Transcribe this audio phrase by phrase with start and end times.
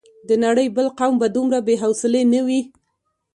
[0.27, 2.61] د نړۍ بل قوم به دومره بې حوصلې نه وي.